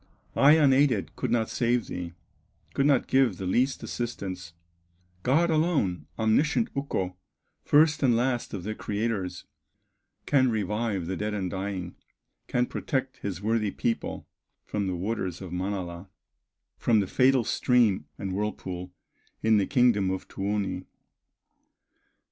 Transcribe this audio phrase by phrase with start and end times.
[0.35, 2.13] I unaided could not save thee,
[2.73, 4.53] Could not give the least assistance;
[5.21, 7.15] God alone, omniscient Ukko,
[7.63, 9.45] First and last of the creators,
[10.25, 11.97] Can revive the dead and dying,
[12.47, 14.27] Can protect his worthy people
[14.65, 16.09] From the waters of Manala,
[16.79, 18.91] From the fatal stream and whirlpool,
[19.43, 20.85] In the kingdom of Tuoni."